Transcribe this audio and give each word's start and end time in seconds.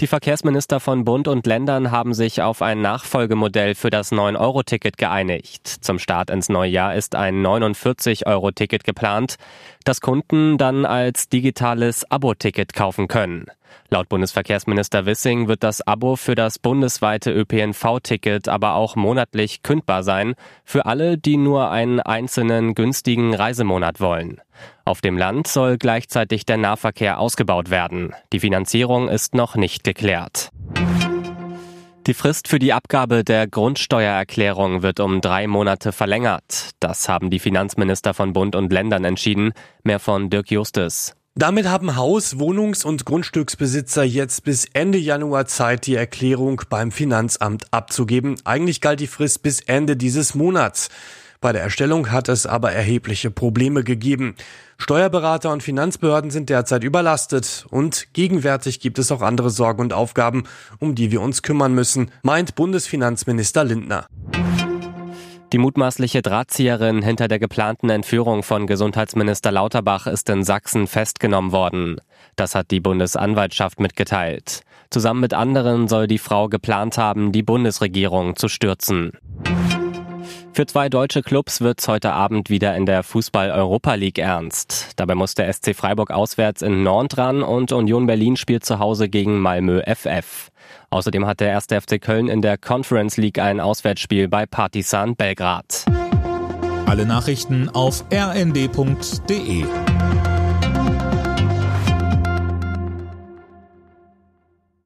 Die 0.00 0.08
Verkehrsminister 0.08 0.80
von 0.80 1.04
Bund 1.04 1.28
und 1.28 1.46
Ländern 1.46 1.92
haben 1.92 2.14
sich 2.14 2.42
auf 2.42 2.62
ein 2.62 2.82
Nachfolgemodell 2.82 3.76
für 3.76 3.90
das 3.90 4.10
9-Euro-Ticket 4.10 4.98
geeinigt. 4.98 5.68
Zum 5.68 6.00
Start 6.00 6.30
ins 6.30 6.48
neue 6.48 6.70
Jahr 6.70 6.96
ist 6.96 7.14
ein 7.14 7.46
49-Euro-Ticket 7.46 8.82
geplant, 8.82 9.36
das 9.84 10.00
Kunden 10.00 10.58
dann 10.58 10.84
als 10.84 11.28
digitales 11.28 12.10
Abo-Ticket 12.10 12.72
kaufen 12.72 13.06
können. 13.06 13.46
Laut 13.88 14.08
Bundesverkehrsminister 14.08 15.06
Wissing 15.06 15.46
wird 15.46 15.62
das 15.62 15.80
Abo 15.86 16.16
für 16.16 16.34
das 16.34 16.58
bundesweite 16.58 17.30
ÖPNV-Ticket 17.30 18.48
aber 18.48 18.74
auch 18.74 18.96
monatlich 18.96 19.62
kündbar 19.62 20.02
sein, 20.02 20.34
für 20.64 20.86
alle, 20.86 21.18
die 21.18 21.36
nur 21.36 21.70
einen 21.70 22.00
einzelnen 22.00 22.74
günstigen 22.74 23.32
Reisemonat 23.32 24.00
wollen. 24.00 24.40
Auf 24.84 25.00
dem 25.00 25.16
Land 25.16 25.46
soll 25.46 25.78
gleichzeitig 25.78 26.46
der 26.46 26.56
Nahverkehr 26.56 27.18
ausgebaut 27.18 27.70
werden. 27.70 28.14
Die 28.32 28.40
Finanzierung 28.40 29.08
ist 29.08 29.34
noch 29.34 29.56
nicht 29.56 29.84
geklärt. 29.84 30.50
Die 32.06 32.14
Frist 32.14 32.48
für 32.48 32.58
die 32.58 32.74
Abgabe 32.74 33.24
der 33.24 33.46
Grundsteuererklärung 33.46 34.82
wird 34.82 35.00
um 35.00 35.22
drei 35.22 35.46
Monate 35.46 35.90
verlängert. 35.90 36.72
Das 36.78 37.08
haben 37.08 37.30
die 37.30 37.38
Finanzminister 37.38 38.12
von 38.12 38.34
Bund 38.34 38.54
und 38.54 38.70
Ländern 38.70 39.04
entschieden. 39.04 39.52
Mehr 39.84 39.98
von 39.98 40.28
Dirk 40.28 40.50
Justus. 40.50 41.14
Damit 41.34 41.66
haben 41.66 41.96
Haus-, 41.96 42.38
Wohnungs- 42.38 42.84
und 42.84 43.06
Grundstücksbesitzer 43.06 44.04
jetzt 44.04 44.44
bis 44.44 44.66
Ende 44.66 44.98
Januar 44.98 45.46
Zeit, 45.46 45.86
die 45.86 45.96
Erklärung 45.96 46.62
beim 46.68 46.92
Finanzamt 46.92 47.72
abzugeben. 47.72 48.36
Eigentlich 48.44 48.82
galt 48.82 49.00
die 49.00 49.06
Frist 49.06 49.42
bis 49.42 49.60
Ende 49.62 49.96
dieses 49.96 50.34
Monats. 50.34 50.90
Bei 51.44 51.52
der 51.52 51.60
Erstellung 51.60 52.10
hat 52.10 52.30
es 52.30 52.46
aber 52.46 52.72
erhebliche 52.72 53.30
Probleme 53.30 53.84
gegeben. 53.84 54.34
Steuerberater 54.78 55.52
und 55.52 55.62
Finanzbehörden 55.62 56.30
sind 56.30 56.48
derzeit 56.48 56.82
überlastet 56.84 57.66
und 57.68 58.06
gegenwärtig 58.14 58.80
gibt 58.80 58.98
es 58.98 59.12
auch 59.12 59.20
andere 59.20 59.50
Sorgen 59.50 59.82
und 59.82 59.92
Aufgaben, 59.92 60.44
um 60.78 60.94
die 60.94 61.10
wir 61.10 61.20
uns 61.20 61.42
kümmern 61.42 61.74
müssen, 61.74 62.10
meint 62.22 62.54
Bundesfinanzminister 62.54 63.62
Lindner. 63.62 64.06
Die 65.52 65.58
mutmaßliche 65.58 66.22
Drahtzieherin 66.22 67.02
hinter 67.02 67.28
der 67.28 67.38
geplanten 67.38 67.90
Entführung 67.90 68.42
von 68.42 68.66
Gesundheitsminister 68.66 69.52
Lauterbach 69.52 70.06
ist 70.06 70.30
in 70.30 70.44
Sachsen 70.44 70.86
festgenommen 70.86 71.52
worden. 71.52 72.00
Das 72.36 72.54
hat 72.54 72.70
die 72.70 72.80
Bundesanwaltschaft 72.80 73.80
mitgeteilt. 73.80 74.62
Zusammen 74.88 75.20
mit 75.20 75.34
anderen 75.34 75.88
soll 75.88 76.06
die 76.06 76.16
Frau 76.16 76.48
geplant 76.48 76.96
haben, 76.96 77.32
die 77.32 77.42
Bundesregierung 77.42 78.36
zu 78.36 78.48
stürzen. 78.48 79.12
Für 80.54 80.66
zwei 80.66 80.88
deutsche 80.88 81.22
Clubs 81.22 81.62
wird's 81.62 81.88
heute 81.88 82.12
Abend 82.12 82.48
wieder 82.48 82.76
in 82.76 82.86
der 82.86 83.02
Fußball-Europa 83.02 83.94
League 83.94 84.20
ernst. 84.20 84.92
Dabei 84.94 85.16
muss 85.16 85.34
der 85.34 85.52
SC 85.52 85.74
Freiburg 85.74 86.12
auswärts 86.12 86.62
in 86.62 86.84
Nantes 86.84 87.18
ran 87.18 87.42
und 87.42 87.72
Union 87.72 88.06
Berlin 88.06 88.36
spielt 88.36 88.64
zu 88.64 88.78
Hause 88.78 89.08
gegen 89.08 89.40
Malmö 89.40 89.82
FF. 89.84 90.52
Außerdem 90.90 91.26
hat 91.26 91.40
der 91.40 91.48
erste 91.48 91.80
FC 91.80 92.00
Köln 92.00 92.28
in 92.28 92.40
der 92.40 92.56
Conference 92.56 93.16
League 93.16 93.40
ein 93.40 93.58
Auswärtsspiel 93.58 94.28
bei 94.28 94.46
Partizan 94.46 95.16
Belgrad. 95.16 95.86
Alle 96.86 97.04
Nachrichten 97.04 97.68
auf 97.68 98.04
rnd.de 98.12 99.64